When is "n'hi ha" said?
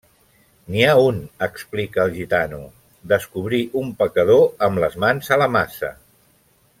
0.75-0.93